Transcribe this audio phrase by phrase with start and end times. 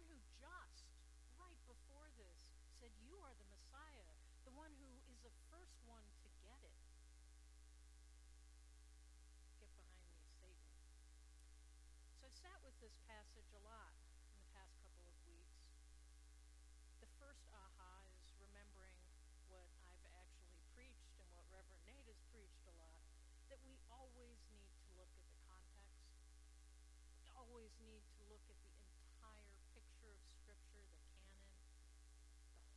[0.00, 0.88] one who just
[1.36, 2.40] right before this
[2.80, 4.08] said, You are the Messiah,
[4.48, 4.88] the one who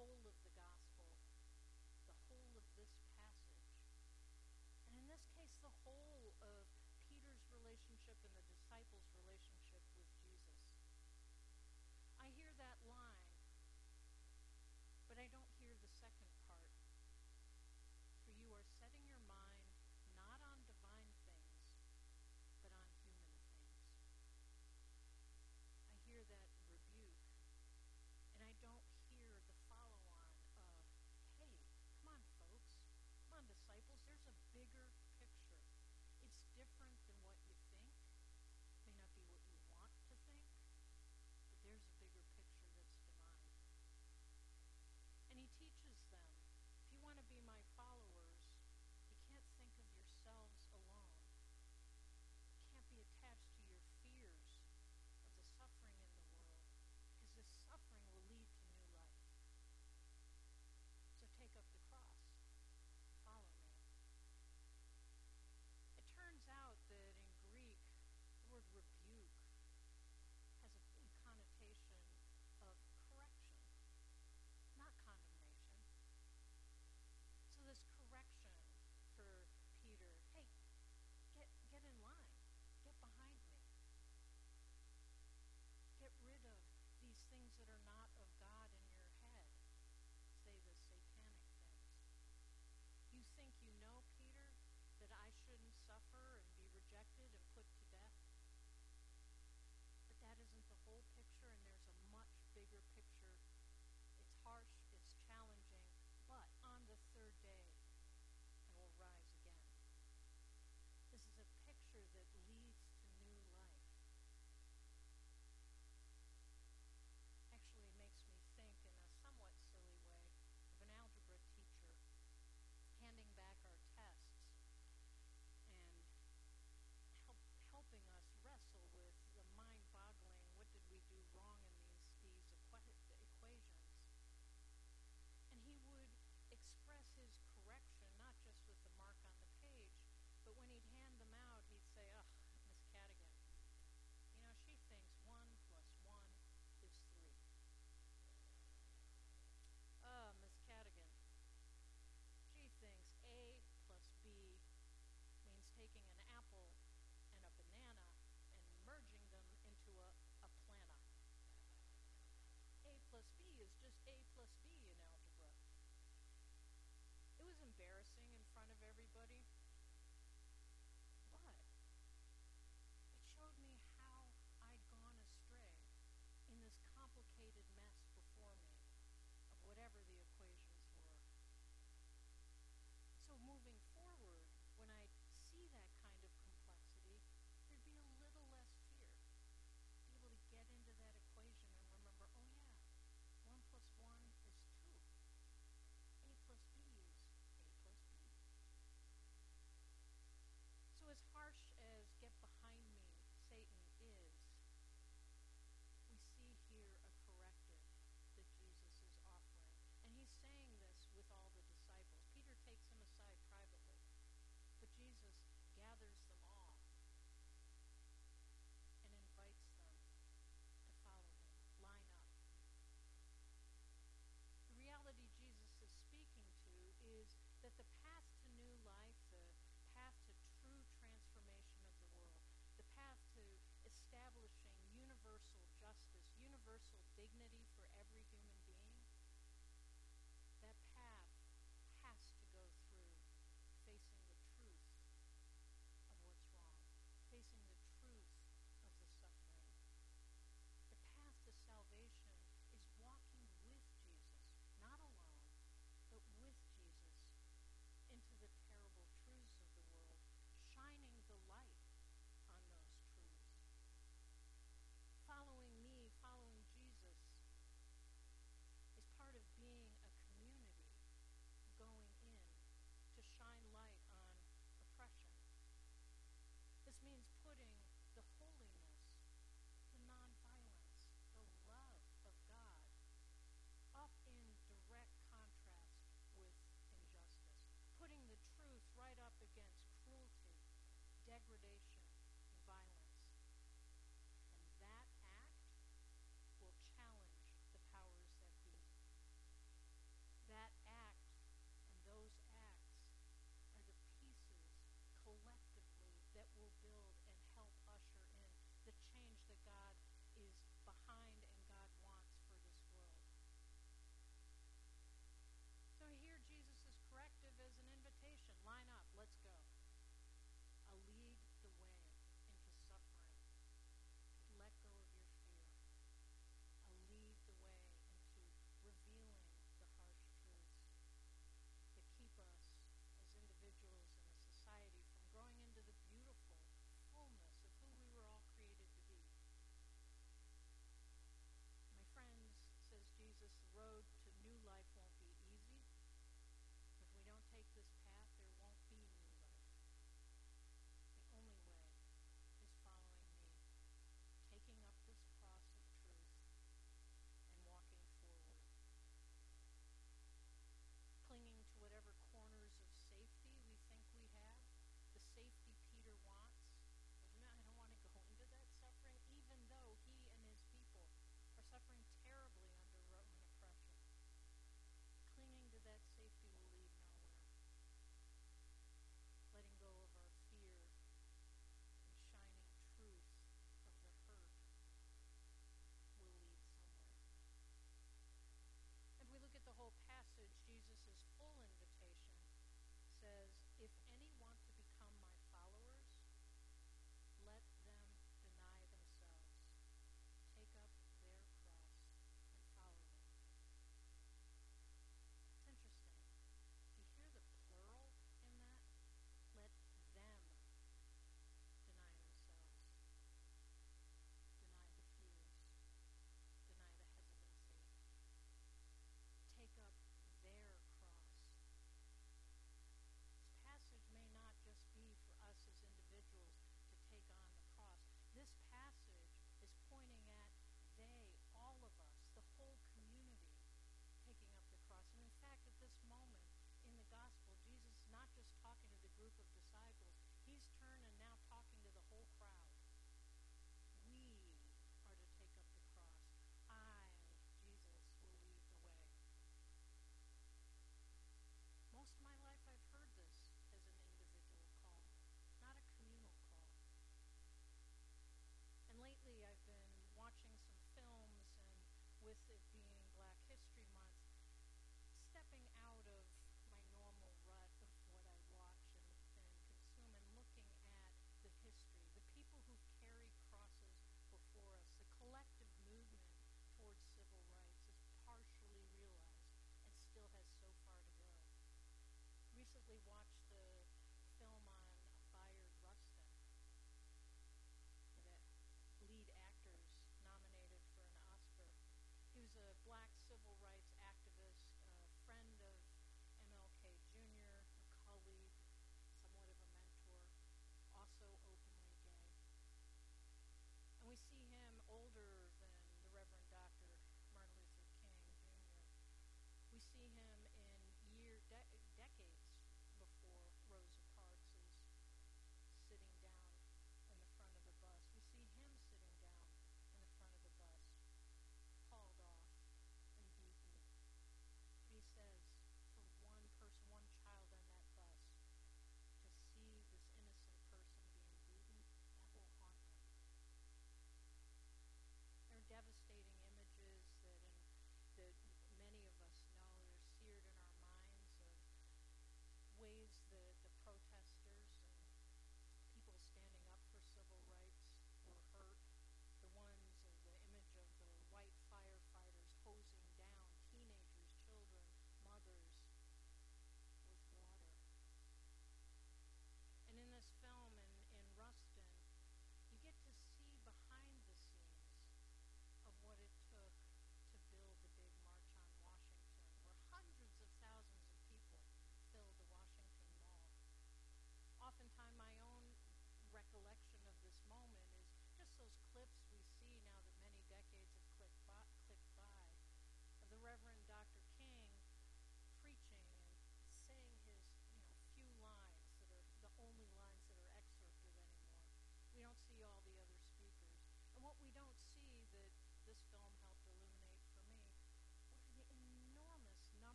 [0.00, 0.49] whole of the